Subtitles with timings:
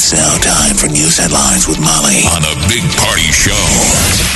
[0.00, 3.50] It's now time for news headlines with Molly on a big party show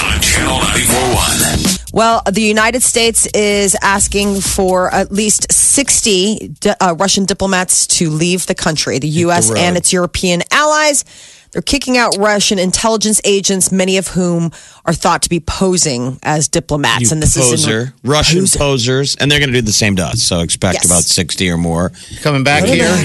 [0.05, 1.79] on Channel 941.
[1.93, 8.47] Well, the United States is asking for at least 60 uh, Russian diplomats to leave
[8.47, 8.99] the country.
[8.99, 9.51] The U.S.
[9.51, 9.59] road.
[9.59, 11.05] and its European allies.
[11.53, 14.51] They're kicking out Russian intelligence agents, many of whom
[14.85, 17.03] are thought to be posing as diplomats.
[17.03, 18.59] You and this is poser, in, Russian Poser.
[18.59, 20.23] posers, and they're going to do the same to us.
[20.25, 20.87] So expect Yes.
[20.87, 21.93] about sixty or more.
[22.23, 22.99] Coming back here.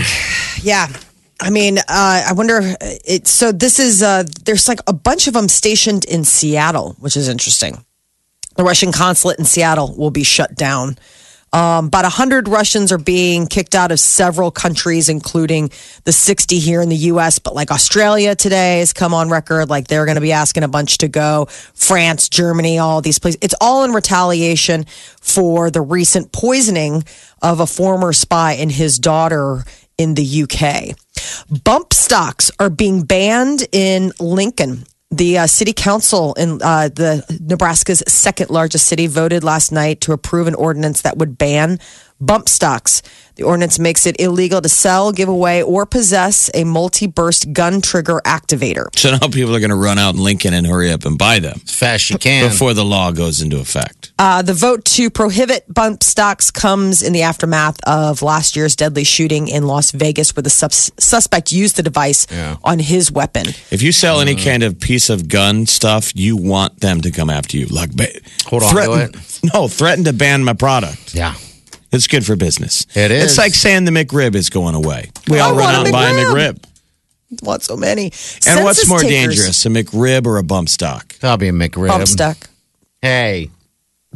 [0.64, 0.88] Yeah.
[1.40, 2.62] I mean, uh, I wonder.
[2.82, 7.16] It, so this is uh, there's like a bunch of them stationed in Seattle, which
[7.16, 7.84] is interesting.
[8.56, 10.97] The Russian consulate in Seattle will be shut down.
[11.53, 15.72] Um, about 100 Russians are being kicked out of several countries, including
[16.03, 17.40] the 60 here in the U.S.
[17.40, 20.67] But like Australia today has come on record, like they're going to be asking a
[20.67, 21.45] bunch to go.
[21.73, 23.40] France, Germany, all these places.
[23.42, 24.86] It's all in retaliation
[25.22, 27.03] for the recent poisoning
[27.42, 29.64] of a former spy and his daughter
[29.97, 30.97] in the UK.
[31.64, 34.86] Bump stocks are being banned in Lincoln.
[35.09, 40.11] The uh, city council in uh, the Nebraska's second largest city voted last night to
[40.11, 41.80] approve an ordinance that would ban
[42.20, 43.02] bump stocks.
[43.36, 48.20] The ordinance makes it illegal to sell, give away, or possess a multi-burst gun trigger
[48.26, 48.88] activator.
[48.98, 51.38] So now people are going to run out in Lincoln and hurry up and buy
[51.38, 52.50] them As fast as you can.
[52.50, 54.12] before the law goes into effect.
[54.18, 59.04] Uh, the vote to prohibit bump stocks comes in the aftermath of last year's deadly
[59.04, 62.26] shooting in Las Vegas, where the sus- suspect used the device
[62.64, 63.46] on his weapon.
[63.70, 67.30] If you sell any kind of piece of gun stuff, you want them to come
[67.30, 67.68] after you.
[67.68, 68.08] Like, ba-
[68.48, 69.22] Hold on to threaten,
[69.53, 71.14] No, threaten to ban my product.
[71.14, 71.36] yeah.
[71.92, 72.86] It's good for business.
[72.96, 73.24] It is.
[73.24, 75.12] It's like saying the McRib is going away.
[75.28, 76.53] We I all run out and buy a McRib.
[76.53, 77.44] McRib.
[77.44, 78.12] Want so many?
[78.46, 81.18] And what's more takers- dangerous, a McRib or a bump stock?
[81.20, 81.90] That'll be a McRib.
[81.90, 82.50] Bump stock.
[83.02, 83.50] Hey.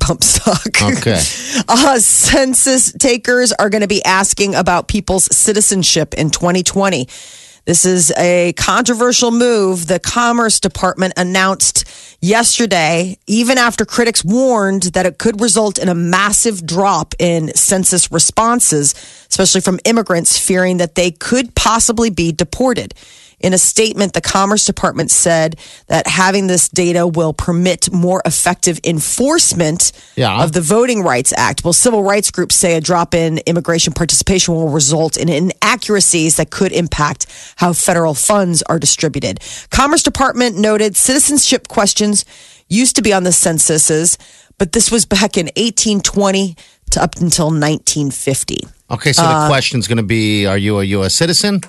[0.08, 0.68] Bump stock.
[0.82, 1.22] Okay.
[1.68, 7.08] Uh, census takers are going to be asking about people's citizenship in 2020.
[7.66, 9.86] This is a controversial move.
[9.86, 11.88] The Commerce Department announced
[12.20, 18.12] yesterday, even after critics warned that it could result in a massive drop in census
[18.12, 18.96] responses,
[19.30, 22.96] especially from immigrants fearing that they could possibly be deported.
[23.44, 25.56] In a statement, the Commerce Department said
[25.88, 30.44] that having this data will permit more effective enforcement Yeah.
[30.44, 31.64] of the Voting Rights Act.
[31.64, 36.50] Well, civil rights groups say a drop in immigration participation will result in inaccuracies that
[36.52, 37.26] could impact
[37.58, 39.40] how federal funds are distributed.
[39.70, 42.26] Commerce Department noted citizenship questions
[42.70, 44.18] used to be on the censuses,
[44.58, 46.56] but this was back in 1820
[46.92, 48.60] to up until 1950.
[48.90, 51.14] Okay, so Uh, question is going to be Are you a U.S.
[51.14, 51.62] citizen?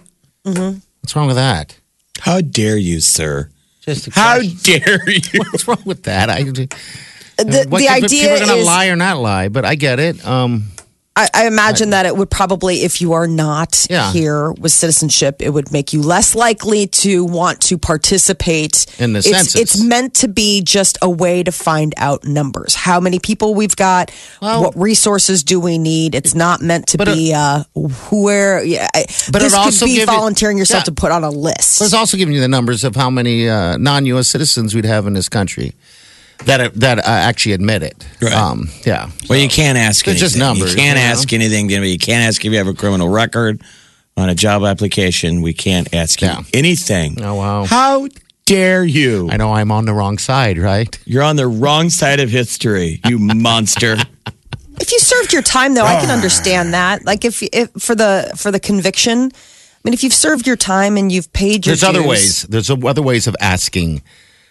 [0.46, 0.78] Mm-hmm.
[1.02, 1.78] What's wrong with that?
[2.20, 3.50] How dare you, sir?
[3.80, 5.40] Just How dare you?
[5.50, 6.30] What's wrong with that?
[6.30, 9.74] I, The, what the idea people are going to lie or not lie, but I
[9.74, 10.24] get it.
[10.24, 10.64] Um,
[11.14, 14.10] I, I imagine that it would probably, if you are not Yeah.
[14.12, 19.18] here with citizenship, it would make you less likely to want to participate In the
[19.18, 19.54] it's, census.
[19.60, 23.76] It's meant to be just a way to find out numbers, how many people we've
[23.76, 26.14] got, Well- what resources do we need.
[26.14, 27.64] It's not meant to But be uh,
[28.10, 28.62] where.
[28.64, 30.84] Yeah, I- But this it could also be give you- volunteering yourself Yeah.
[30.84, 31.78] to put on a list.
[31.80, 34.28] But it's also giving you the numbers of how many uh, non-U.S.
[34.28, 35.74] citizens we'd have in this country
[36.46, 38.06] that that uh, actually admit it.
[38.20, 38.32] Right.
[38.32, 39.10] Um, yeah.
[39.28, 40.26] Well, you can't ask They're anything.
[40.26, 41.10] just numbers, You can't you know?
[41.10, 41.70] ask anything.
[41.70, 43.62] You can't ask if you have a criminal record
[44.16, 45.42] on a job application.
[45.42, 47.22] We can't ask you anything.
[47.22, 47.64] Oh, wow.
[47.64, 48.08] How
[48.44, 49.28] dare you?
[49.30, 50.98] I know I'm on the wrong side, right?
[51.06, 53.96] You're on the wrong side of history, you monster.
[54.80, 57.04] If you served your time, though, I can understand that.
[57.04, 60.96] Like if, if for the for the conviction, I mean, if you've served your time
[60.96, 62.42] and you've paid your There's other ways.
[62.42, 64.02] There's other ways of asking.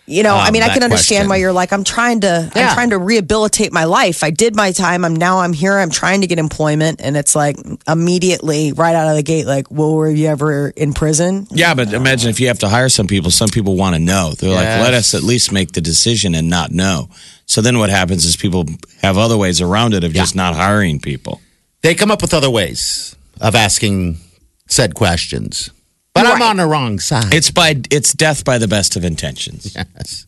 [0.07, 1.29] You know, I um, mean, I can understand question.
[1.29, 2.67] why you're like, I'm trying to, Yeah.
[2.67, 4.23] I'm trying to rehabilitate my life.
[4.23, 5.05] I did my time.
[5.05, 5.77] I'm now I'm here.
[5.77, 7.57] I'm trying to get employment, and it's like
[7.87, 11.47] immediately right out of the gate, like, well, were you ever in prison?
[11.51, 14.33] Yeah, but imagine if you have to hire some people, some people want to know.
[14.37, 17.09] They're like, let us at least make the decision and not know.
[17.45, 18.65] So then what happens is people
[19.01, 21.41] have other ways around it of just not hiring people.
[21.81, 24.17] They come up with other ways of asking
[24.67, 25.69] said questions.
[26.13, 27.33] But I'm on the wrong side.
[27.33, 29.75] It's by it's death by the best of intentions.
[29.95, 30.27] yes.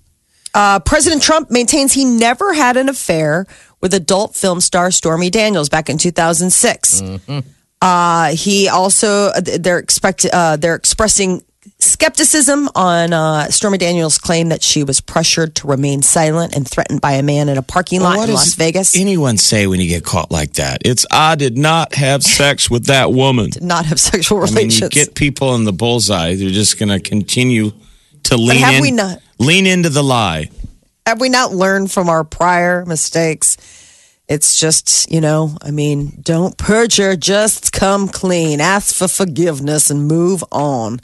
[0.54, 3.48] Uh, President Trump maintains he never had an affair
[3.82, 7.02] with adult film star Stormy Daniels back in 2006.
[7.82, 11.42] Uh, he also they're expect uh, they're expressing
[11.80, 17.02] skepticism on uh, Stormy Daniels' claim that she was pressured to remain silent and threatened
[17.02, 18.96] by a man in a parking lot in Las Vegas.
[18.96, 20.82] Anyone say when you get caught like that?
[20.86, 23.50] It's I did not have sex with that woman.
[23.52, 24.82] did not have sexual relations.
[24.82, 26.36] I mean, you get people in the bullseye.
[26.36, 27.72] They're just going to continue
[28.24, 30.50] to lean have in, we not- lean into the lie.
[31.06, 33.58] have we not learned from our prior mistakes?
[34.30, 40.08] It's just, you know, I mean, don't perjure, just come clean, ask for forgiveness and
[40.08, 41.02] move on.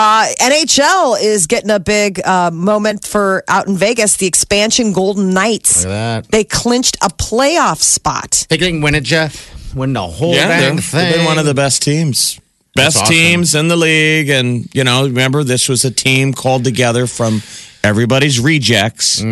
[0.00, 4.16] Uh, NHL is getting a big uh, moment for out in Vegas.
[4.16, 5.84] The expansion Golden Knights.
[5.84, 6.30] Look at that.
[6.30, 8.30] They clinched a playoff spot.
[8.48, 9.74] Think they can win it, Jeff?
[9.74, 11.00] Win the whole Yeah, dang they're, thing.
[11.00, 12.38] they've been one of the best teams.
[12.76, 13.12] That's Best awesome.
[13.12, 14.28] teams in the league.
[14.28, 17.42] And, you know, remember, this was a team called together from
[17.82, 19.18] everybody's rejects.
[19.20, 19.24] Of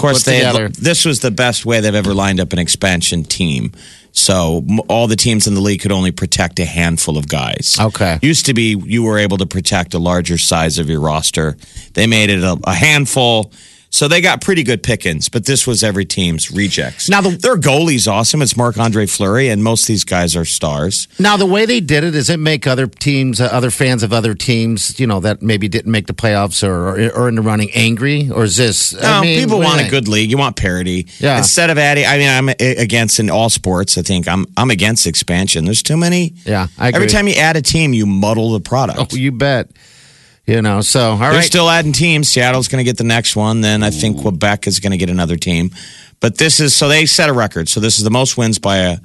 [0.00, 0.68] course, Put they had- together.
[0.68, 3.72] this was the best way they've ever lined up an expansion team.
[4.14, 7.76] So all the teams in the league could only protect a handful of guys.
[7.78, 8.18] Okay.
[8.22, 11.56] Used to be you were able to protect a larger size of your roster.
[11.94, 13.52] They made it a, a handful.
[13.94, 17.08] So they got pretty good pickings, but this was every team's rejects.
[17.08, 18.42] Now the- their goalie's awesome.
[18.42, 21.06] It's Marc Andre Fleury, and most of these guys are stars.
[21.20, 24.12] Now, the way they did it is it make other teams, uh, other fans of
[24.12, 27.42] other teams, you know, that maybe didn't make the playoffs or, or, or in the
[27.42, 28.28] running angry?
[28.32, 28.94] Or is this?
[28.94, 30.28] No, I mean, people what do you want a good league.
[30.28, 31.06] You want parity.
[31.20, 31.38] Yeah.
[31.38, 33.96] Instead of adding, I mean, I'm against in all sports.
[33.96, 35.66] I think I'm I'm against expansion.
[35.66, 36.34] There's too many.
[36.44, 36.96] Yeah, I agree.
[36.96, 38.98] Every time you add a team, you muddle the product.
[38.98, 39.68] Oh, you bet.
[40.46, 41.44] You know, so, all They're right.
[41.44, 42.28] still adding teams.
[42.28, 43.62] Seattle's going to get the next one.
[43.62, 45.70] Then I think Quebec is going to get another team.
[46.20, 47.68] But this is so they set a record.
[47.68, 48.96] So this is the most wins by a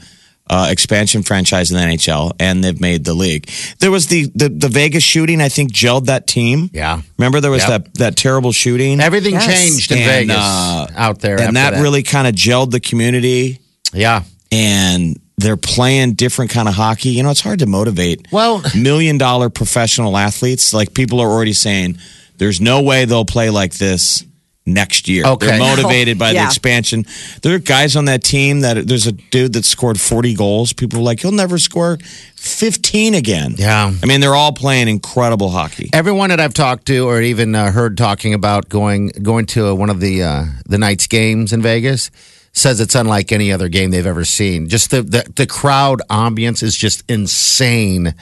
[0.52, 3.50] uh, expansion franchise in the NHL, and they've made the league.
[3.80, 5.40] There was the the, the Vegas shooting.
[5.42, 6.70] I think gelled that team.
[6.74, 7.02] Yeah.
[7.18, 7.84] Remember there was Yep.
[7.86, 9.00] that that terrible shooting.
[9.00, 9.46] Everything Yes.
[9.46, 11.40] changed in And, Vegas uh, out there.
[11.40, 13.60] and after that, really kind of gelled the community.
[13.94, 14.24] yeah.
[14.52, 17.10] and they're playing different kind of hockey.
[17.10, 20.74] You know, it's hard to motivate Well- million dollar professional athletes.
[20.74, 21.98] Like people are already saying,
[22.38, 24.24] there's no way they'll play like this
[24.66, 25.26] next year.
[25.26, 25.48] Okay.
[25.48, 27.06] They're motivated by the expansion.
[27.42, 30.74] There are guys on that team that there's a dude that scored 40 goals.
[30.74, 31.98] People are like, he'll never score
[32.36, 33.56] 15 again.
[33.58, 33.92] Yeah.
[34.02, 35.90] I mean, they're all playing incredible hockey.
[35.92, 39.74] Everyone that I've talked to or even uh, heard talking about going going to uh,
[39.74, 42.12] one of the uh, the Knights games in Vegas
[42.54, 44.68] says it's unlike any other game they've ever seen.
[44.70, 48.14] Just the the, the crowd ambience is just insane.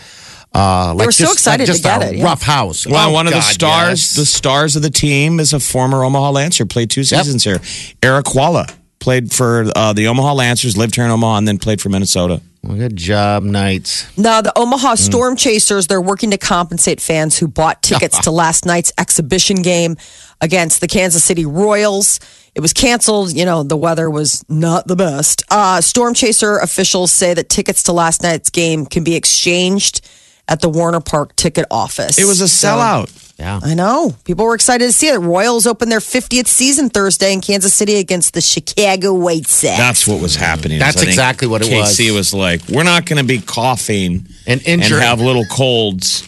[0.55, 2.23] Uh, like were so just, excited like just to get a it, yeah.
[2.23, 2.87] rough house.
[2.87, 4.15] Well, Oh, one of the stars, yes.
[4.15, 7.59] the stars of the team is a former Omaha Lancer, played two seasons here.
[8.01, 11.79] Erik Haula played for uh, the Omaha Lancers, lived here in Omaha, and then played
[11.81, 12.41] for Minnesota.
[12.63, 14.17] Well, good job, Knights.
[14.17, 18.65] Now, the Omaha Storm Chasers, they're working to compensate fans who bought tickets to last
[18.65, 19.95] night's exhibition game
[20.41, 22.19] against the Kansas City Royals.
[22.57, 23.33] It was canceled.
[23.33, 25.43] You know, the weather was not the best.
[25.51, 30.01] Uh, Storm Chaser officials say that tickets to last night's game can be exchanged
[30.47, 32.17] at the Werner Park ticket office.
[32.17, 33.09] It was a So- sellout.
[33.37, 33.59] Yeah.
[33.61, 34.15] I know.
[34.23, 35.19] People were excited to see it.
[35.19, 39.77] Royals opened their 50th season Thursday in Kansas City against the Chicago White Sox.
[39.77, 40.79] That's what was happening.
[40.79, 41.95] That's exactly what it was.
[41.95, 45.03] KC was like, we're not going to be coughing And injured.
[45.03, 46.21] have little colds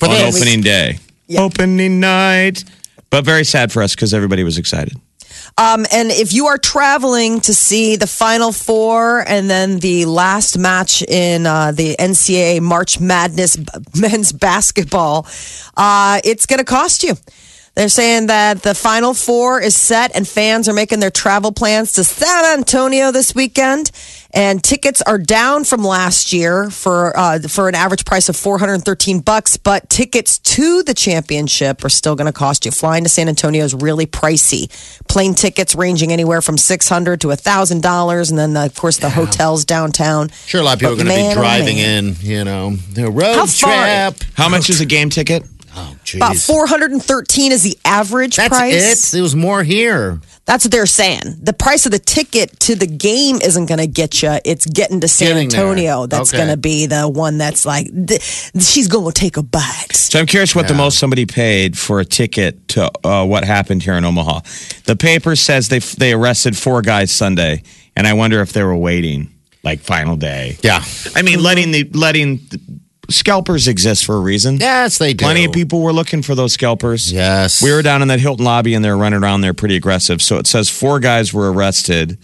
[0.00, 0.34] For on this.
[0.36, 0.98] opening day.
[1.28, 1.42] Yeah.
[1.42, 2.64] Opening night.
[3.10, 4.98] But very sad for us because everybody was excited.
[5.58, 10.58] Um, and if you are traveling to see the Final Four and then the last
[10.58, 13.56] match in uh, the NCAA March Madness
[13.98, 15.26] men's basketball,
[15.74, 17.14] uh, it's going to cost you.
[17.76, 21.92] They're saying that the Final Four is set and fans are making their travel plans
[21.92, 23.90] to San Antonio this weekend.
[24.32, 29.20] And tickets are down from last year for uh, for an average price of 413
[29.20, 32.70] bucks, but tickets to the championship are still going to cost you.
[32.70, 34.68] Flying to San Antonio is really pricey.
[35.06, 39.64] Plane tickets ranging anywhere from 600 to $1,000 and then the, of course the hotels
[39.64, 40.30] downtown.
[40.46, 42.04] Sure, a lot of people are going to be oh, driving man.
[42.04, 42.16] in.
[42.20, 44.30] You know, the road How far- trip.
[44.34, 45.44] How much is a game ticket?
[45.78, 46.16] Oh, jeez.
[46.16, 49.12] About 413 is the average That's price.
[49.12, 49.12] it.
[49.14, 50.20] There was more here.
[50.46, 51.22] That's what they're saying.
[51.42, 54.38] The price of the ticket to the game isn't going to get you.
[54.44, 55.60] It's getting to San Getting there.
[55.60, 56.06] Antonio.
[56.06, 56.38] That's Okay.
[56.38, 58.22] going to be the one that's like, th-
[58.60, 59.92] she's going to take a bite.
[59.92, 63.82] So I'm curious what the most somebody paid for a ticket to uh, what happened
[63.82, 64.40] here in Omaha.
[64.86, 67.62] The paper says they they arrested four guys Sunday,
[67.96, 70.56] and I wonder if they were waiting like final day.
[70.62, 70.82] Yeah.
[71.16, 72.48] I mean, letting the letting
[73.10, 74.56] scalpers exist for a reason.
[74.56, 75.24] Yes, they do.
[75.24, 77.12] Plenty of people were looking for those scalpers.
[77.12, 77.62] Yes.
[77.62, 80.20] We were down in that Hilton lobby and they're running around there pretty aggressive.
[80.22, 82.18] So it says four guys were arrested,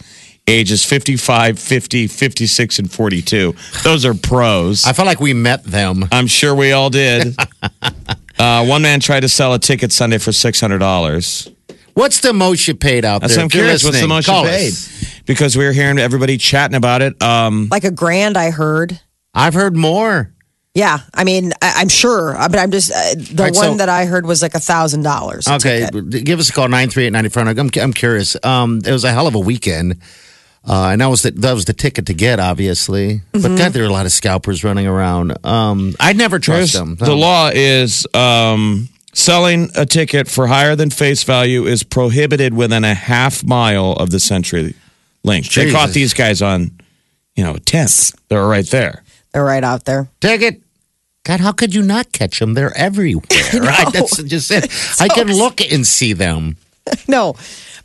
[0.47, 3.55] ages 55, 50, 56, and 42.
[3.83, 4.85] Those are pros.
[4.85, 6.05] I felt like we met them.
[6.11, 7.35] I'm sure we all did.
[8.39, 11.53] uh, one man tried to sell a ticket Sunday for $600.
[11.93, 13.41] What's the most you paid out That's there?
[13.41, 13.83] what I'm curious.
[13.83, 14.67] What's the listening, most you paid?
[14.69, 15.21] us.
[15.25, 17.21] Because we were hearing everybody chatting about it.
[17.21, 18.99] Um, Like a grand, I heard.
[19.33, 20.32] I've heard more.
[20.75, 23.77] Yeah, I mean, I, I'm sure, uh, but I'm just uh, the right, one so-
[23.77, 25.47] that I heard was like a thousand dollars.
[25.47, 25.87] Okay,
[26.23, 27.47] give us a call nine three eight ninety front.
[27.59, 28.35] I'm I'm curious.
[28.43, 29.97] Um, it was a hell of a weekend,
[30.67, 33.21] uh, and that was the that was the ticket to get, obviously.
[33.33, 35.37] But God, there are a lot of scalpers running around.
[35.45, 36.95] Um, I'd never trust Here's- them.
[36.95, 42.83] The law is um, selling a ticket for higher than face value is prohibited within
[42.83, 44.73] a half mile of the Century
[45.23, 45.47] Link.
[45.53, 46.71] They caught these guys on,
[47.35, 48.11] you know, tenths.
[48.29, 49.03] They're right there.
[49.33, 50.09] They're right out there.
[50.19, 50.61] ticket.
[51.23, 52.53] God, how could you not catch them?
[52.53, 53.91] They're everywhere, right?
[53.93, 54.69] That's just it.
[54.99, 56.57] I can look and see them.
[57.07, 57.35] No,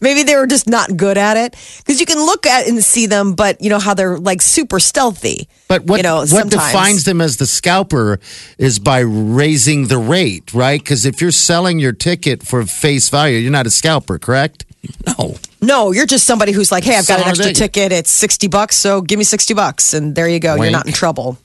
[0.01, 3.07] maybe they were just not good at it because you can look at and see
[3.07, 5.49] them, but you know how they're like super stealthy.
[5.69, 8.19] But what you know, what sometimes- defines them as the scalper
[8.59, 10.81] is by raising the rate, right?
[10.81, 14.65] Because if you're selling your ticket for face value, you're not a scalper, correct?
[15.07, 15.37] No.
[15.63, 17.57] No, you're just somebody who's like, hey, I've got an extra ticket.
[17.75, 17.93] ticket.
[17.93, 20.57] It's sixty bucks, so give me sixty bucks, and there you go.
[20.57, 21.39] You're not in trouble.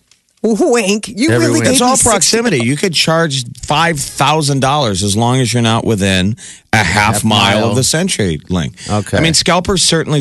[0.43, 1.07] Wink.
[1.07, 1.63] You Every really wink.
[1.65, 2.57] gave It's all proximity.
[2.65, 6.35] You could charge five thousand dollars as long as you're not within
[6.73, 6.85] a half,
[7.15, 7.69] Half mile, mile.
[7.69, 8.75] of the Century Link.
[8.89, 9.17] Okay.
[9.17, 10.19] I mean, scalpers certainly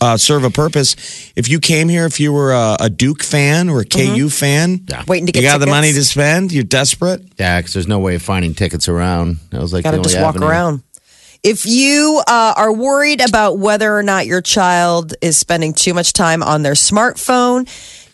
[0.00, 1.32] uh, serve a purpose.
[1.36, 4.84] If you came here, if you were a, a Duke fan or a KU fan,
[4.88, 5.04] yeah.
[5.08, 6.52] Waiting to get you got the money to spend.
[6.52, 7.22] You're desperate.
[7.38, 9.38] Yeah, because there's no way of finding tickets around.
[9.50, 10.46] That was like Got to just walk avenue.
[10.48, 10.82] around.
[11.42, 16.12] If you uh, are worried about whether or not your child is spending too much
[16.12, 17.66] time on their smartphone,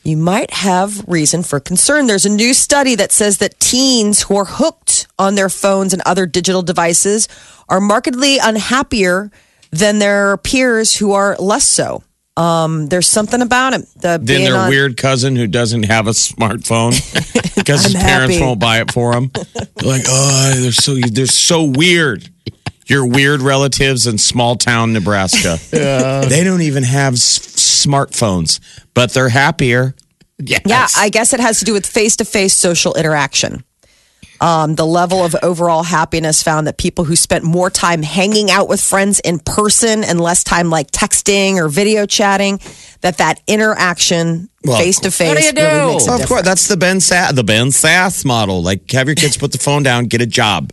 [0.07, 2.07] you might have reason for concern.
[2.07, 6.01] There's a new study that says that teens who are hooked on their phones and
[6.07, 7.29] other digital devices
[7.69, 9.31] are markedly unhappier
[9.73, 12.03] than their peers who are less so.
[12.37, 13.87] Um, there's something about it.
[13.97, 16.93] The Then their on- weird cousin who doesn't have a smartphone
[17.57, 18.45] because his parents happy.
[18.45, 19.31] won't buy it for him.
[19.55, 22.29] They're like, oh, they're so they're so weird.
[22.87, 25.59] Your weird relatives in small town Nebraska.
[25.73, 26.27] Yeah.
[26.27, 27.56] They don't even have s-
[27.87, 28.61] smartphones,
[28.95, 29.95] but they're happier.
[30.39, 30.61] Yes.
[30.67, 33.65] Yeah, I guess it has to do with face to face social interaction.
[34.39, 38.69] Um, the level of overall happiness found that people who spent more time hanging out
[38.69, 42.61] with friends in person and less time like texting or video chatting,
[43.01, 45.63] that that interaction face to what do you face do?
[45.63, 46.29] really makes a Of difference.
[46.29, 48.63] course, that's the Ben Sa- the Ben Sasse model.
[48.63, 50.71] Like, have your kids put the phone down, get a job,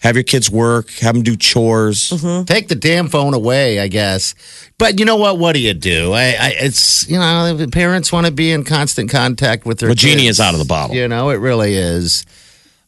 [0.00, 2.08] have your kids work, have them do chores.
[2.46, 4.34] Take the damn phone away, I guess.
[4.78, 5.38] But you know what?
[5.38, 6.12] What do you do?
[6.12, 9.88] I, I it's you know, parents want to be in constant contact with their.
[9.90, 10.38] Well, genie kids.
[10.38, 10.96] is out of the bottle.
[10.96, 12.24] You know, it really is.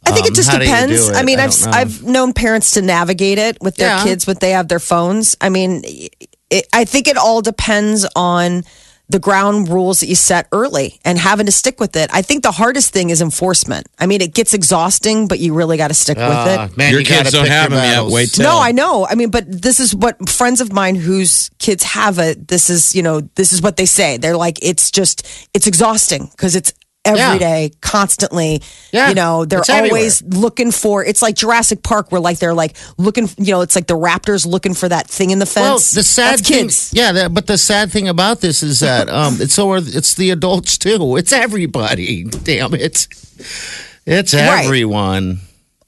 [0.05, 1.09] I think Um, it just how depends.
[1.11, 1.15] it?
[1.15, 1.71] I mean, I I've know.
[1.71, 4.03] I've known parents to navigate it with their Yeah.
[4.05, 5.37] kids when they have their phones.
[5.41, 5.83] I mean,
[6.51, 8.65] it, I think it all depends on
[9.13, 12.11] the ground rules that you set early and having to stick with it.
[12.13, 13.87] I think the hardest thing is enforcement.
[13.99, 16.77] I mean, it gets exhausting, but you really got to stick with Uh, it.
[16.77, 17.95] man, Your you kids don't have your them yet.
[17.95, 18.13] battles.
[18.13, 19.07] Wait till No, I know.
[19.07, 22.49] I mean, but this is what friends of mine whose kids have it.
[22.49, 24.17] This is, you know, this is what they say.
[24.17, 26.73] They're like, it's just, it's exhausting because it's
[27.05, 27.39] every Yeah.
[27.39, 28.63] day, constantly.
[28.93, 31.05] Yeah, You know, they're it's always looking for.
[31.05, 33.29] It's like Jurassic Park, where like they're like looking.
[33.39, 35.91] You know, it's like the raptors looking for that thing in the Well, fence.
[35.93, 36.91] the sad That's thing, kids.
[36.93, 37.13] yeah.
[37.13, 40.79] That, but the sad thing about this is that um, it's so it's the adults
[40.79, 41.17] too.
[41.17, 42.25] It's everybody.
[42.25, 43.07] Damn it,
[44.07, 44.65] it's Right.
[44.65, 45.41] everyone.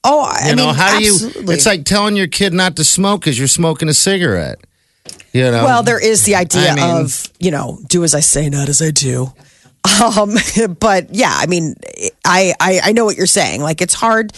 [0.06, 1.16] Oh, I You know mean, how do you?
[1.52, 4.58] It's like telling your kid not to smoke because you're smoking a cigarette.
[5.32, 5.64] You know.
[5.64, 8.68] Well, there is the idea I mean- of you know, do as I say, not
[8.68, 9.32] as I do.
[10.02, 10.36] Um,
[10.80, 11.74] but yeah, I mean,
[12.24, 13.62] I, I I know what you're saying.
[13.62, 14.32] Like, it's hard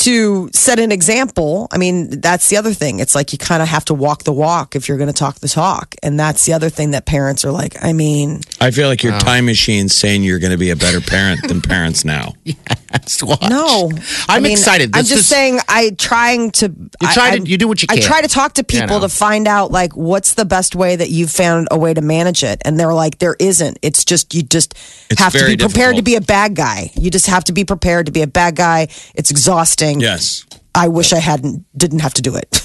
[0.00, 1.68] to set an example.
[1.70, 3.00] I mean, that's the other thing.
[3.00, 5.40] It's like you kind of have to walk the walk if you're going to talk
[5.40, 7.82] the talk, and that's the other thing that parents are like.
[7.84, 11.00] I mean, I feel like your time machine's saying you're going to be a better
[11.00, 12.32] parent than parents now.
[13.04, 13.40] Just watch.
[13.48, 14.90] no, I'm I mean, excited.
[14.94, 15.60] I'm just is- saying.
[15.68, 16.66] I trying to.
[16.66, 18.02] You I- try to- I'm- you do what you I can.
[18.02, 19.06] try to talk to You people know.
[19.06, 22.42] to find out like what's the best way that you've found a way to manage
[22.42, 23.78] it, and they're like, there isn't.
[23.82, 24.74] It's just you just
[25.08, 26.90] It's have to be prepared to be a bad guy.
[26.96, 28.88] You just have to be prepared to be a bad guy.
[29.14, 30.00] It's exhausting.
[30.00, 30.44] Yes.
[30.74, 32.60] I wish I hadn't didn't have to do it.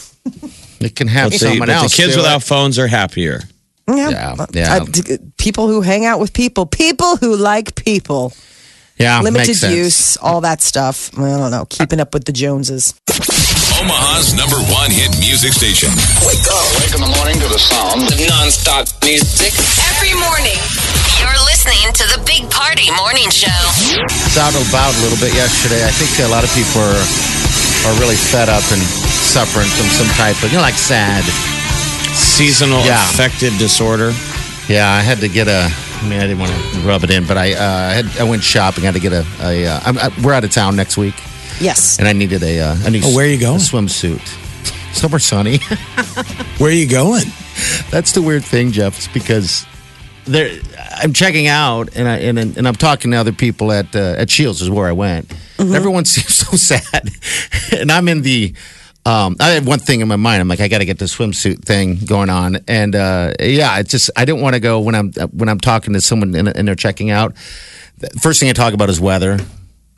[0.79, 1.95] It can have But the, someone but the else.
[1.95, 2.45] kids do without it.
[2.45, 3.41] phones are happier.
[3.87, 4.35] Yeah, yeah.
[4.39, 4.45] Uh,
[4.81, 8.33] I- d- uh, people who hang out with people, people who like people,
[8.97, 9.75] yeah, limited makes sense.
[9.75, 11.11] use, all that stuff.
[11.17, 11.65] I don't know.
[11.69, 12.93] Keeping up with the Joneses.
[13.75, 15.91] Omaha's number one hit music station.
[16.23, 16.63] Wake up.
[16.79, 19.51] Wake in the morning to the sound of non-stop music.
[19.91, 20.55] Every morning,
[21.19, 23.51] you're listening to the Big Party Morning Show.
[23.99, 25.83] It's out and about a little bit yesterday.
[25.83, 27.03] I think a lot of people are
[27.85, 28.81] are really fed up and
[29.27, 31.21] suffering from some type of you know like sad.
[32.15, 33.03] Seasonal Yeah.
[33.11, 34.15] affective disorder.
[34.71, 35.67] Yeah, I had to get a.
[36.01, 38.43] I mean, I didn't want to rub it in, but I uh, had I went
[38.43, 38.83] shopping.
[38.83, 39.25] I had to get a.
[39.41, 41.15] a uh, I'm, I, we're out of town next week,
[41.59, 41.97] Yes.
[41.99, 43.01] and I needed a uh, a new.
[43.03, 43.57] Oh, where are you going?
[43.57, 44.21] A swimsuit.
[44.93, 45.57] Somewhere sunny.
[46.57, 47.25] Where are you going?
[47.91, 48.95] That's the weird thing, Jeff.
[48.97, 49.65] It's because
[50.23, 50.57] there.
[51.01, 54.29] I'm checking out, and I and, and I'm talking to other people at uh, at
[54.29, 55.33] Scheels is where I went.
[55.59, 57.09] Everyone seems so sad,
[57.77, 58.53] and I'm in the.
[59.05, 60.41] Um, I had one thing in my mind.
[60.41, 63.91] I'm like, I got to get the swimsuit thing going on, and uh, yeah, it's
[63.91, 66.67] just I didn't want to go when I'm when I'm talking to someone and, and
[66.67, 67.37] they're checking out.
[68.19, 69.37] First thing I talk about is weather.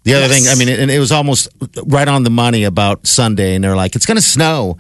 [0.04, 1.50] The other thing, I mean, and it was almost
[1.86, 4.78] right on the money about Sunday, and they're like, "It's going to snow."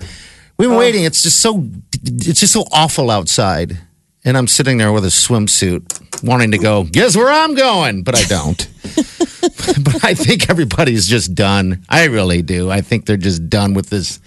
[0.57, 1.03] We've been waiting.
[1.03, 1.65] It's just so,
[2.03, 3.77] it's just so awful outside,
[4.25, 6.83] and I'm sitting there with a swimsuit, wanting to go.
[6.83, 8.67] Guess where I'm going, but I don't.
[9.83, 11.83] but I think everybody's just done.
[11.89, 12.69] I really do.
[12.69, 14.19] I think they're just done with this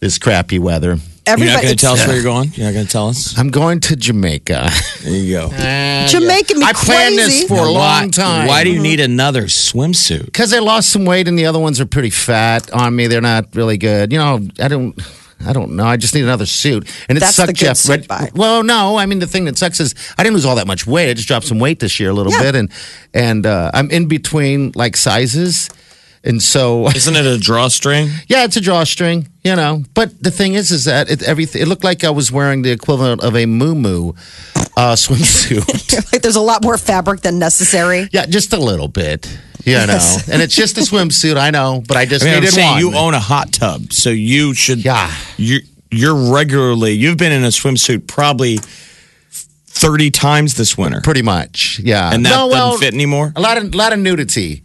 [0.00, 0.88] this crappy weather.
[0.88, 2.52] You're not Everybody, going to tell us where you're going?
[2.54, 3.36] You're not going to tell us?
[3.36, 4.70] I'm going to Jamaica.
[5.02, 5.48] There you go.
[6.06, 7.48] Jamaica me I planned this crazy.
[7.48, 8.46] for a why, long time.
[8.46, 10.26] Why do you need another swimsuit?
[10.26, 13.08] Because I lost some weight and the other ones are pretty fat on me.
[13.08, 14.12] They're not really good.
[14.12, 15.00] You know, I don't.
[15.44, 15.84] I don't know.
[15.84, 17.48] I just need another suit, and it That's sucked.
[17.48, 17.76] the good Jeff.
[17.76, 18.30] suit Red- buy.
[18.34, 18.96] well, no.
[18.96, 21.10] I mean, the thing that sucks is I didn't lose all that much weight.
[21.10, 22.42] I just dropped some weight this year a little Yeah.
[22.42, 22.70] bit, and
[23.12, 25.68] and uh, I'm in between like sizes,
[26.24, 28.08] and so Isn't it a drawstring?
[28.28, 29.84] yeah, it's a drawstring, you know.
[29.94, 31.60] But the thing is, is that it everything.
[31.62, 34.12] It looked like I was wearing the equivalent of a moo
[34.76, 36.12] uh, swimsuit.
[36.12, 38.08] like there's a lot more fabric than necessary.
[38.10, 39.28] yeah, just a little bit,
[39.66, 40.16] you know.
[40.32, 42.70] And it's just a swimsuit, I know, but I just I mean, I'm needed saying
[42.72, 42.80] one.
[42.80, 44.84] you own a hot tub, so you should.
[44.84, 45.12] Yeah.
[45.36, 46.92] You you're regularly.
[46.92, 48.58] You've been in a swimsuit probably
[49.30, 52.12] thirty times this winter, Pretty much, yeah.
[52.12, 53.32] and that No, well, doesn't fit anymore.
[53.36, 54.62] A lot of lot of nudity,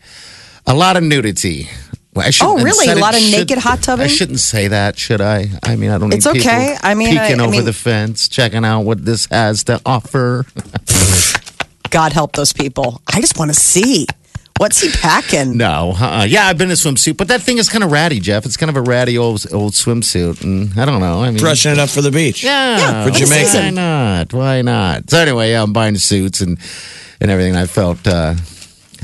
[0.66, 1.68] a lot of nudity.
[2.14, 2.88] Well, I Oh, really?
[2.92, 4.04] A lot of Should- naked hot tubbing?
[4.04, 5.48] I shouldn't say that, should I?
[5.64, 6.10] I mean, I don't.
[6.10, 6.76] Need It's okay.
[6.82, 9.80] I mean, I- peeking I over mean- the fence, checking out what this has to
[9.86, 10.46] offer.
[11.90, 13.02] God help those people.
[13.08, 14.08] I just want to see
[14.62, 15.58] what's he packing.
[15.58, 16.26] No, uh-uh.
[16.30, 18.46] yeah, I've been in a swimsuit, but that thing is kind of ratty, Jeff.
[18.46, 21.24] It's kind of a ratty old old swimsuit, and I don't know.
[21.24, 22.44] I mean, Brushing it up for the beach.
[22.44, 23.58] Yeah, Yeah, for Jamaica.
[23.58, 24.34] Why not?
[24.34, 25.10] Why not?
[25.10, 26.58] So anyway, yeah, I'm buying suits and
[27.20, 27.56] and everything.
[27.56, 28.36] I felt uh,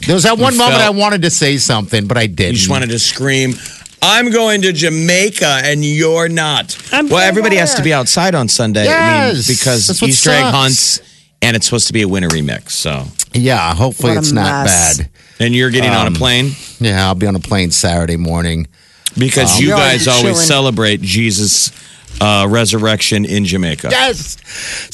[0.05, 2.53] there was that one You moment I wanted to say something, but I didn't.
[2.53, 3.53] You just wanted to scream,
[4.01, 8.35] "I'm going to Jamaica and you're not." I'm well, going everybody has to be outside
[8.35, 8.87] on Sunday.
[8.87, 10.55] I mean, because that's what Easter egg sucks.
[10.55, 11.01] hunts,
[11.41, 12.71] and it's supposed to be a winter remix.
[12.71, 14.97] So, Yeah, hopefully What a it's not mess.
[14.99, 15.09] bad.
[15.39, 18.67] And you're getting on a plane Yeah, I'll be on a plane Saturday morning.
[19.17, 20.35] because you You're guys always chilling.
[20.35, 21.71] celebrate Jesus'
[22.21, 23.89] uh, resurrection in Jamaica.
[23.91, 24.37] Yes,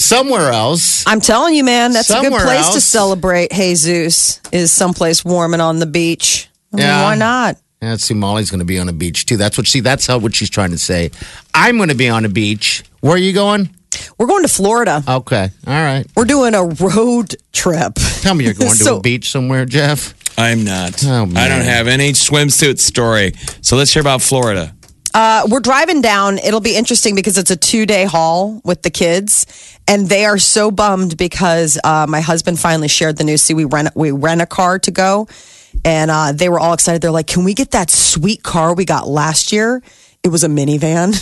[0.01, 1.03] somewhere else.
[1.08, 5.62] I'm telling you, man, that's a good place to celebrate Jesus is someplace warm and
[5.62, 6.49] on the beach.
[6.73, 7.03] I mean, Yeah.
[7.03, 7.58] why not?
[7.82, 9.36] Yeah, see, Molly's going to be on a beach too.
[9.36, 9.82] That's what she.
[9.82, 11.12] That's how what she's trying to say.
[11.53, 12.82] I'm going to be on a beach.
[13.01, 13.69] Where are you going?
[14.17, 15.03] We're going to Florida.
[15.08, 16.06] Okay, all right.
[16.15, 17.95] We're doing a road trip.
[18.21, 20.13] Tell me you're going to a beach somewhere, Jeff.
[20.37, 21.03] I'm not.
[21.05, 23.33] Oh, I don't have any swimsuit story.
[23.61, 24.73] So let's hear about Florida.
[25.13, 26.39] Uh, we're driving down.
[26.39, 29.45] It'll be interesting because it's a two day haul with the kids,
[29.87, 33.43] and they are so bummed because uh, my husband finally shared the news.
[33.43, 35.27] See, we rent we rent a car to go,
[35.85, 37.01] and uh, they were all excited.
[37.01, 39.83] They're like, "Can we get that sweet car we got last year?
[40.23, 41.13] It was a minivan."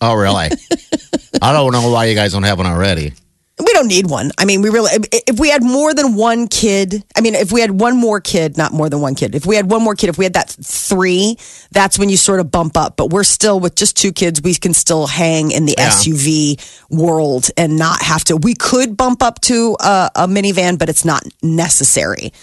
[0.00, 0.50] Oh, really?
[1.42, 3.12] I don't know why you guys don't have one already.
[3.58, 4.32] We don't need one.
[4.36, 7.62] I mean, we really, if we had more than one kid, I mean, if we
[7.62, 10.10] had one more kid, not more than one kid, if we had one more kid,
[10.10, 11.38] if we had that three,
[11.72, 12.98] that's when you sort of bump up.
[12.98, 15.88] But we're still with just two kids, we can still hang in the Yeah.
[15.88, 16.58] SUV
[16.90, 18.36] world and not have to.
[18.36, 22.34] We could bump up to a, a minivan, but it's not necessary.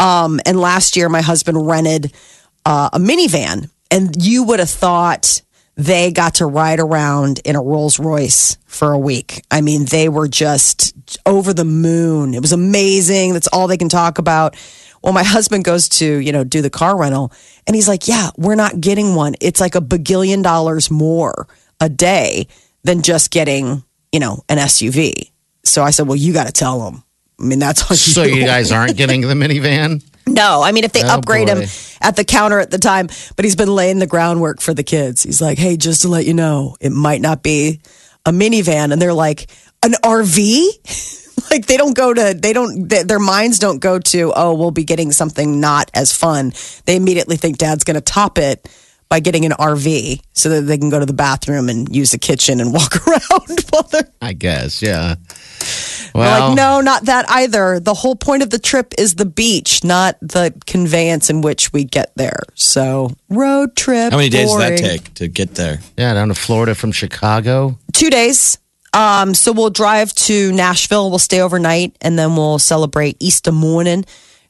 [0.00, 2.12] Um, and last year, my husband rented
[2.64, 5.42] uh, a minivan, and you would have thought
[5.76, 9.44] they got to ride around in a Rolls Royce for a week.
[9.50, 12.34] I mean, they were just over the moon.
[12.34, 13.34] It was amazing.
[13.34, 14.56] That's all they can talk about.
[15.02, 17.30] Well, my husband goes to, you know, do the car rental
[17.66, 19.34] and he's like, yeah, we're not getting one.
[19.40, 21.46] It's like a bagillion dollars more
[21.80, 22.48] a day
[22.82, 25.30] than just getting, you know, an SUV.
[25.64, 27.04] So I said, well, you got to tell them.
[27.38, 30.02] I mean, that's on So you guys aren't getting the minivan?
[30.28, 31.62] No, I mean if they Oh, upgrade him
[32.00, 35.22] at the counter at the time, but he's been laying the groundwork for the kids.
[35.22, 37.80] He's like, "Hey, just to let you know, it might not be
[38.24, 39.48] a minivan." And they're like,
[39.82, 44.32] "An RV?" like they don't go to they don't they, their minds don't go to,
[44.34, 46.52] "Oh, we'll be getting something not as fun."
[46.86, 48.68] They immediately think dad's going to top it
[49.08, 52.18] by getting an RV so that they can go to the bathroom and use the
[52.18, 55.16] kitchen and walk around while they're I guess, yeah.
[56.14, 57.78] Well, like, no, not that either.
[57.78, 61.84] The whole point of the trip is the beach, not the conveyance in which we
[61.84, 62.40] get there.
[62.54, 64.12] So, road trip.
[64.12, 64.82] How many days does that boring.
[64.82, 65.80] take to get there?
[65.96, 67.78] yeah, down to Florida from Chicago.
[67.92, 68.58] Two days.
[68.92, 71.10] Um, so we'll drive to Nashville.
[71.10, 74.06] We'll stay overnight, and then we'll celebrate Easter morning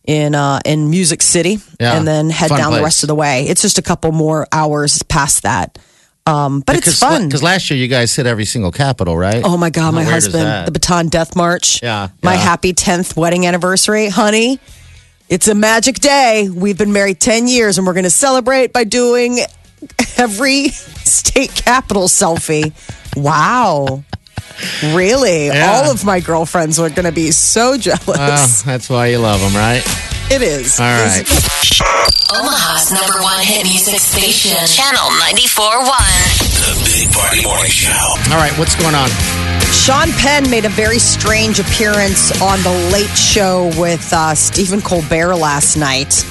[0.07, 3.15] in uh, in Music City, Yeah, and then head fun down the rest of the
[3.15, 3.45] way.
[3.49, 5.79] It's just a couple more hours past that.
[6.27, 7.27] Um, but it's fun.
[7.27, 9.43] Because last year you guys hit every single capital, right?
[9.45, 11.81] Oh my God, How my husband, the Bataan Death March.
[11.83, 12.41] Yeah, My yeah.
[12.41, 14.09] happy 10th wedding anniversary.
[14.09, 14.59] Honey,
[15.29, 16.49] it's a magic day.
[16.53, 19.39] We've been married 10 years and we're going to celebrate by doing
[20.17, 20.69] every
[21.05, 22.73] state capital selfie.
[23.17, 24.03] Wow.
[24.95, 25.47] Really?
[25.47, 25.83] Yeah.
[25.85, 28.07] All of my girlfriends are going to be so jealous.
[28.07, 29.83] Well, that's why you love them, right?
[30.31, 30.81] it is.
[30.81, 31.25] All right.
[32.35, 34.57] Omaha's number one hit music station.
[34.67, 36.47] Channel 94.1.
[36.67, 37.91] The Big Party Morning Show.
[38.33, 39.09] All right, what's going on?
[39.73, 45.37] Sean Penn made a very strange appearance on The Late Show with uh, Stephen Colbert
[45.37, 46.25] last night.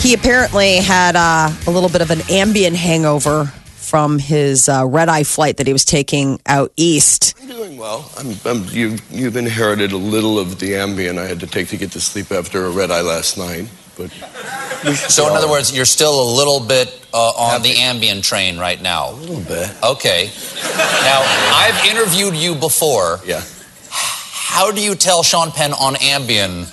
[0.00, 3.50] He apparently had uh, a little bit of an Ambien hangover
[3.94, 7.32] from his uh, red eye flight that he was taking out east.
[7.40, 8.10] I'm doing well.
[8.18, 11.76] I'm, I'm, you've, you've inherited a little of the Ambien I had to take to
[11.76, 13.68] get to sleep after a red eye last night.
[13.96, 14.10] But
[14.96, 18.82] So, in other words, you're still a little bit uh, on the Ambien train right
[18.82, 19.10] now.
[19.10, 19.70] a little bit.
[19.84, 20.28] Okay.
[20.64, 21.22] Now,
[21.54, 23.20] I've interviewed you before.
[23.24, 23.44] Yeah.
[23.90, 26.66] How do you tell Sean Penn on Ambien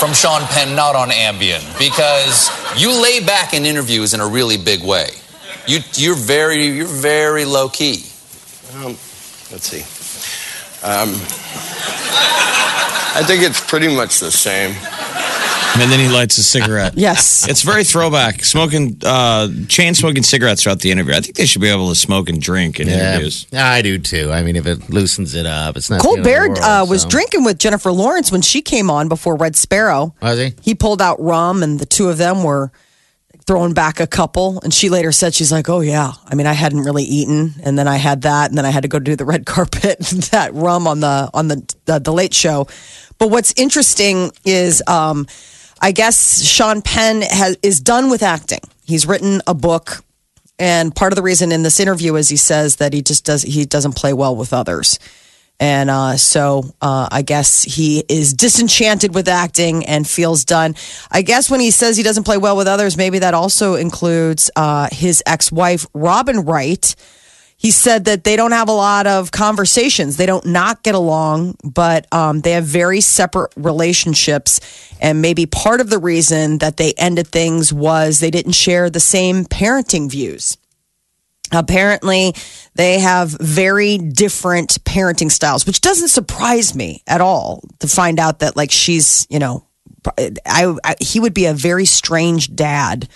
[0.00, 1.60] from Sean Penn not on Ambien?
[1.78, 2.48] Because
[2.80, 5.10] you lay back in interviews in a really big way.
[5.66, 8.04] You, you're very, you're very low key.
[8.74, 8.96] Um,
[9.50, 9.82] let's see.
[10.86, 11.10] Um,
[13.18, 14.74] I think it's pretty much the same.
[15.78, 16.94] And then he lights a cigarette.
[17.06, 17.46] Yes.
[17.48, 18.44] It's very throwback.
[18.44, 21.14] Smoking, uh, chain smoking cigarettes throughout the interview.
[21.14, 23.46] I think they should be able to smoke and drink in interviews.
[23.50, 24.32] Yeah, I do too.
[24.32, 26.02] I mean, if it loosens it up, it's not.
[26.02, 27.08] the end the Colbert world, uh, was so.
[27.08, 30.14] drinking with Jennifer Lawrence when she came on before Red Sparrow.
[30.22, 30.54] Was he?
[30.62, 32.72] He pulled out rum, and the two of them were
[33.46, 34.60] throwing back a couple.
[34.62, 36.12] And she later said, "She's like, oh yeah.
[36.26, 38.82] I mean, I hadn't really eaten, and then I had that, and then I had
[38.82, 39.98] to go do the red carpet,
[40.30, 42.66] that rum on the on the the, the Late Show."
[43.18, 45.26] But what's interesting is, um,
[45.80, 48.60] I guess Sean Penn has is done with acting.
[48.84, 50.02] He's written a book.
[50.58, 53.42] And part of the reason in this interview is he says that he just does
[53.42, 54.98] he doesn't play well with others.
[55.58, 60.74] And uh, so uh, I guess he is disenchanted with acting and feels done.
[61.10, 64.50] I guess when he says he doesn't play well with others, maybe that also includes
[64.54, 66.94] uh, his ex wife, Robin Wright.
[67.58, 70.18] He said that they don't have a lot of conversations.
[70.18, 74.60] They don't not get along, but um, they have very separate relationships.
[75.00, 79.00] And maybe part of the reason that they ended things was they didn't share the
[79.00, 80.58] same parenting views.
[81.52, 82.34] Apparently,
[82.74, 88.40] they have very different parenting styles, which doesn't surprise me at all to find out
[88.40, 89.64] that, like, she's, you know,
[90.46, 93.08] I, I he would be a very strange dad.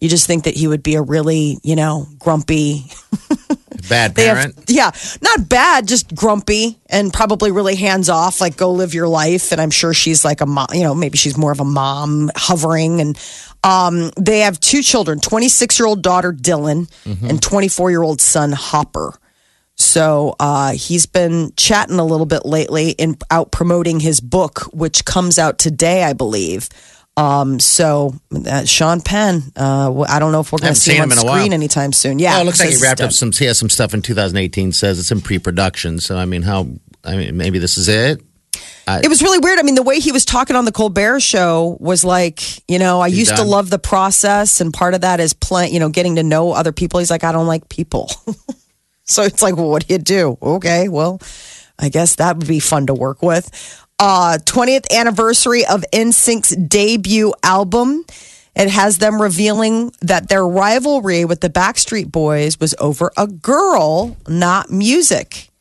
[0.00, 2.86] You just think that he would be a really, you know, grumpy.
[3.88, 4.54] Bad parent.
[4.56, 4.90] have, yeah,
[5.22, 8.40] not bad, just grumpy and probably really hands off.
[8.40, 9.50] Like, go live your life.
[9.50, 10.68] And I'm sure she's like a mom.
[10.72, 13.00] You know, maybe she's more of a mom, hovering.
[13.00, 13.18] And
[13.64, 16.90] um, they have two children: 26 year old daughter Dylan
[17.28, 19.14] and 24 year old son Hopper.
[19.76, 25.04] So uh, he's been chatting a little bit lately and out promoting his book, which
[25.04, 26.68] comes out today, I believe.
[27.16, 28.14] Um, so
[28.46, 31.18] uh, Sean Penn, uh, I don't know if we're going to see him on him
[31.18, 31.38] in a while.
[31.38, 32.18] screen anytime soon.
[32.18, 33.32] Yeah, oh, it looks like he wrapped up some.
[33.32, 34.72] He has some stuff in 2018.
[34.72, 36.00] Says it's in pre-production.
[36.00, 36.68] So I mean, how?
[37.04, 38.22] I mean, maybe this is it.
[39.04, 39.58] It was really weird.
[39.58, 43.00] I mean, the way he was talking on the Colbert show was like, you know,
[43.00, 46.16] I used to love the process, and part of that is playing, you know, getting
[46.16, 46.98] to know other people.
[46.98, 48.10] He's like, I don't like people.
[49.04, 50.38] so it's like, well, what do you do?
[50.42, 51.20] Okay, well,
[51.78, 53.50] I guess that would be fun to work with.
[53.98, 58.04] Uh, 20th anniversary of NSYNC's debut album.
[58.54, 64.16] It has them revealing that their rivalry with the Backstreet Boys was over a girl,
[64.28, 65.51] not music.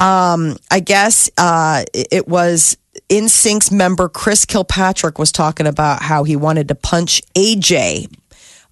[0.00, 2.76] Um, I guess uh, it it was
[3.08, 8.12] NSYNC's member Chris Kirkpatrick was talking about how he wanted to punch AJ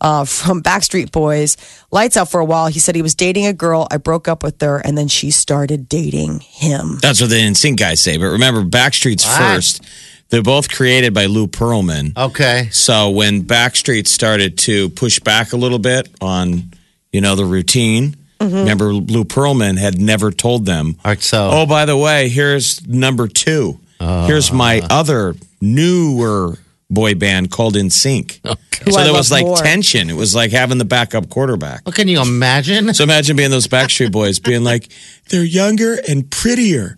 [0.01, 1.57] uh, from Backstreet Boys.
[1.91, 2.69] Lights out for a while.
[2.69, 3.87] He said he was dating a girl.
[3.91, 6.99] I broke up with her, and then she started dating him.
[7.03, 8.17] That's what the NSYNC guys say.
[8.17, 9.39] But remember, Backstreet's What?
[9.39, 9.85] first.
[10.31, 12.15] They're both created by Lou Pearlman.
[12.17, 12.69] Okay.
[12.71, 16.73] So when Backstreet started to push back a little bit on,
[17.13, 18.55] you know, the routine, Mm-hmm.
[18.57, 21.51] remember Lou Pearlman had never told them, So.
[21.53, 23.81] oh, by the way, here's number two.
[23.99, 24.87] Here's my uh.
[24.91, 26.57] other newer
[26.91, 28.41] boy band called NSYNC.
[28.85, 29.57] Who So I there was like more.
[29.57, 30.09] tension.
[30.09, 31.85] It was like having the backup quarterback.
[31.85, 32.95] Well, can you imagine?
[32.95, 34.89] So imagine being those Backstreet Boys being like,
[35.31, 36.97] they're younger and prettier.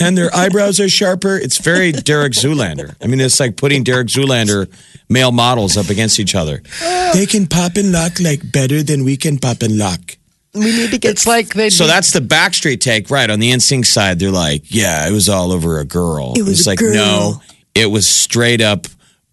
[0.00, 1.36] And their eyebrows are sharper.
[1.36, 2.94] It's very Derek Zoolander.
[3.02, 4.70] I mean, it's like putting Derek Zoolander
[5.08, 6.62] male models up against each other.
[6.80, 7.10] Oh.
[7.12, 10.16] They can pop and lock like better than we can pop and lock.
[10.58, 11.10] We need to get.
[11.12, 11.70] It's like they.
[11.70, 13.28] So that's the Backstreet take, right?
[13.28, 16.34] On the NSYNC side, they're like, yeah, it was all over a girl.
[16.36, 16.94] It was it's a like, girl.
[16.94, 17.42] no,
[17.74, 18.86] it was straight up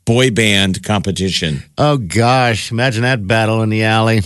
[0.05, 1.63] boy band competition.
[1.77, 2.71] Oh gosh!
[2.71, 4.21] Imagine that battle in the alley.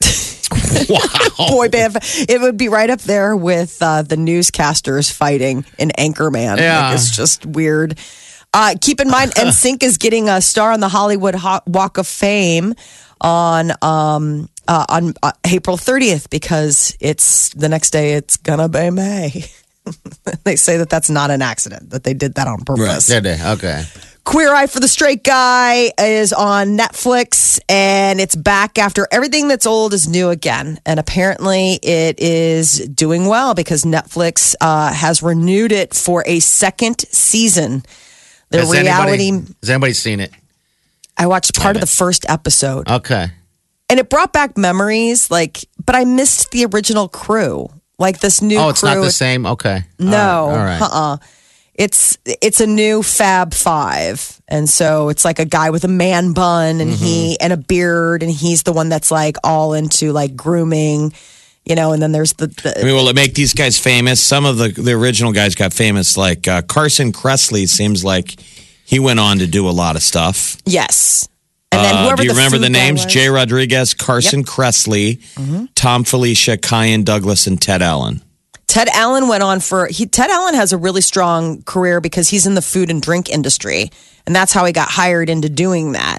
[0.88, 1.48] wow.
[1.48, 1.96] boy band.
[2.02, 6.58] It would be right up there with uh, the newscasters fighting in Anchorman.
[6.58, 6.86] Yeah.
[6.86, 7.98] Like, it's just weird.
[8.54, 12.74] Uh, keep in mind, NSYNC is getting a star on the Hollywood Walk of Fame
[13.20, 18.14] on um, uh, on uh, April 30th because it's the next day.
[18.14, 19.44] It's gonna be May.
[20.44, 23.06] they say that that's not an accident; that they did that on purpose.
[23.06, 23.38] Did they?
[23.42, 23.84] Okay.
[24.26, 29.66] Queer Eye for the Straight Guy is on Netflix and it's back after everything that's
[29.66, 30.80] old is new again.
[30.84, 37.02] And apparently it is doing well because Netflix uh, has renewed it for a second
[37.12, 37.84] season.
[38.50, 40.32] The Has reality, Anybody, has anybody seen it?
[41.18, 43.28] I watched part of the first episode Okay.
[43.88, 47.68] and it brought back memories, like, but I missed the original crew.
[47.98, 48.64] Like this new crew.
[48.66, 48.94] Oh, it's crew.
[48.94, 49.46] not the same.
[49.46, 49.82] Okay.
[49.98, 50.58] No, All right.
[50.58, 50.82] All right.
[50.82, 51.16] uh-uh.
[51.74, 56.32] It's it's a new Fab Five, and so it's like a guy with a man
[56.32, 60.34] bun and he and a beard, and he's the one that's like all into like
[60.36, 61.12] grooming,
[61.66, 61.92] you know.
[61.92, 64.22] And then there's the, the I mean, will it make these guys famous?
[64.22, 67.68] Some of the the original guys got famous, like uh, Carson Kressley.
[67.68, 68.36] Seems like
[68.86, 70.56] he went on to do a lot of stuff.
[70.64, 71.28] yes,
[71.72, 73.04] and then Uh, whoever do you the remember the names?
[73.04, 73.12] was.
[73.12, 75.20] Jay Rodriguez, Carson Kressley,
[75.74, 78.22] Tom Filicia, Kyan Douglas, and Ted Allen.
[78.66, 80.06] Ted Allen went on for he.
[80.06, 83.90] Ted Allen has a really strong career because he's in the food and drink industry,
[84.26, 86.18] and that's how he got hired into doing that.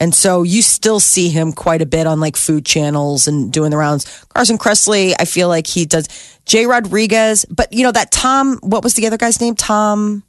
[0.00, 3.70] And so you still see him quite a bit on like food channels and doing
[3.72, 4.06] the rounds.
[4.32, 6.06] Carson Kressley, I feel like he does.
[6.46, 8.58] Jay Rodriguez, but you know that Tom.
[8.62, 9.56] What was the other guy's name?
[9.56, 10.22] Tom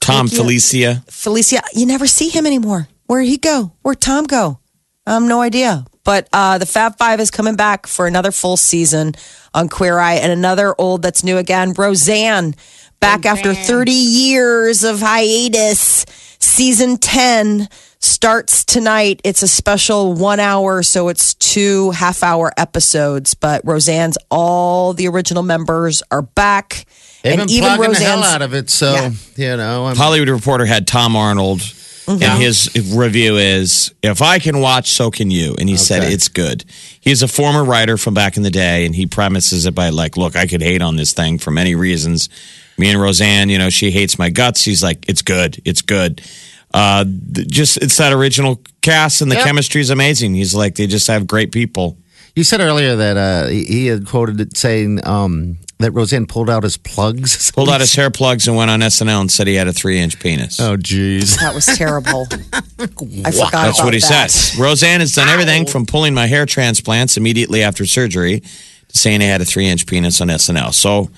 [0.00, 0.38] Tom Thank you.
[0.38, 1.04] Filicia.
[1.08, 1.62] Filicia.
[1.74, 2.88] You never see him anymore.
[3.06, 3.72] Where'd he go?
[3.82, 4.60] Where'd Tom go?
[5.06, 5.84] I have no idea.
[6.04, 9.14] But uh, the Fab Five is coming back for another full season
[9.52, 12.54] on Queer Eye, and another old that's new again, Roseanne,
[13.00, 16.06] back after 30 years of hiatus.
[16.38, 19.20] Season 10 starts tonight.
[19.24, 23.34] It's a special one hour, so it's two half hour episodes.
[23.34, 26.86] But Roseanne's all the original members are back.
[27.22, 28.70] They've and been even plugging the hell out of it.
[28.70, 29.10] So, Yeah.
[29.36, 29.86] you know.
[29.86, 31.60] I'm, Hollywood Reporter had Tom Arnold,
[32.08, 35.54] and his review is If I can watch, so can you.
[35.58, 36.64] And he said it's good.
[37.00, 40.16] He's a former writer from back in the day, and he premises it by, like,
[40.16, 42.28] look, I could hate on this thing for many reasons.
[42.78, 44.64] Me and Roseanne, you know, she hates my guts.
[44.64, 45.60] He's like, it's good.
[45.66, 46.22] It's good.
[46.72, 49.44] Uh, just, it's that original cast, and the Yep.
[49.44, 50.34] chemistry is amazing.
[50.34, 51.98] He's like, they just have great people.
[52.40, 56.48] You said earlier that uh, he he had quoted it saying um, that Roseanne pulled
[56.48, 57.52] out his plugs.
[57.54, 59.98] Pulled out his hair plugs and went on SNL and said he had a three
[59.98, 60.58] inch penis.
[60.58, 61.38] Oh, jeez.
[61.38, 62.26] That was terrible.
[62.32, 64.30] I forgot That's about what he that.
[64.30, 64.58] says.
[64.58, 69.24] Roseanne has done everything from pulling my hair transplants immediately after surgery to saying I
[69.26, 70.72] had a three inch penis on SNL.
[70.72, 71.10] So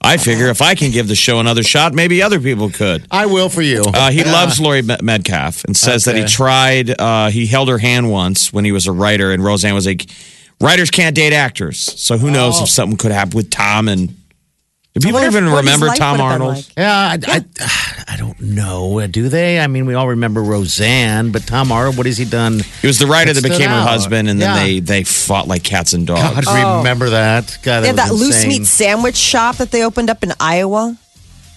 [0.00, 3.04] I figure if I can give the show another shot, maybe other people could.
[3.10, 3.82] I will for you.
[3.84, 7.78] Uh, he loves Laurie Met- Metcalf and says that he tried, uh, he held her
[7.78, 10.08] hand once when he was a writer, and Roseanne was like,
[10.60, 11.78] Writers can't date actors.
[11.80, 12.66] So who knows if oh.
[12.66, 14.14] something could happen with Tom and.
[14.94, 16.56] Do people wonder even what his remember life Tom would have been Arnold?
[16.56, 16.76] like.
[16.76, 18.98] Yeah, I, I, I don't know.
[18.98, 19.60] Uh, do they?
[19.60, 22.60] I mean, we all remember Roseanne, but Tom Arnold, what has he done?
[22.80, 23.88] He was the writer that Stood became her out.
[23.88, 26.46] husband, and then they, they fought like cats and dogs.
[26.46, 26.78] God, oh.
[26.78, 27.58] remember that?
[27.62, 28.48] God, They that had that was loose insane.
[28.48, 30.96] meat sandwich shop that they opened up in Iowa.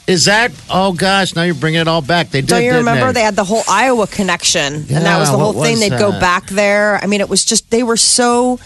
[0.06, 0.52] Is that?
[0.70, 2.30] Oh gosh, now you're bringing it all back.
[2.30, 2.50] They did.
[2.50, 3.08] Don't you didn't remember?
[3.08, 3.22] They?
[3.22, 5.80] They had the whole Iowa connection, and that Yeah, was the whole what thing.
[5.80, 6.22] was They'd go that?
[6.22, 7.00] back there.
[7.02, 8.60] I mean, it was just they were so.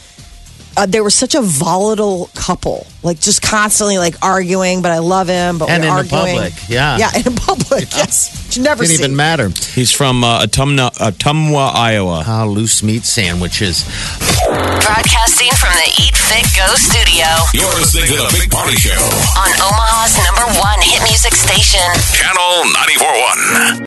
[0.77, 4.81] Uh, they were such a volatile couple, like just constantly like arguing.
[4.81, 5.57] But I love him.
[5.57, 6.35] But And we're in arguing.
[6.35, 6.97] public, yeah.
[6.97, 8.55] yeah, in public, yes.
[8.55, 9.03] You never Didn't see.
[9.03, 9.49] even matter.
[9.73, 12.23] He's from uh, Atumna, Ottumwa, Iowa.
[12.25, 13.83] Ah, loose meat sandwiches.
[14.47, 18.93] Broadcasting from the Eat Fit Go studio You're listening to the Big Party Show.
[18.93, 21.83] on Omaha's number one hit music station.
[22.13, 23.81] Channel 94.1.